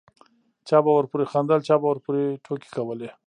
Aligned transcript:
چا 0.67 0.77
به 0.83 0.91
ورپورې 0.97 1.29
خندل 1.31 1.59
چا 1.67 1.75
به 1.81 1.87
ورپورې 1.91 2.25
ټوکې 2.45 2.69
کولې. 2.75 3.09